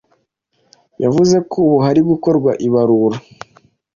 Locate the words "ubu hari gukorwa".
1.65-2.51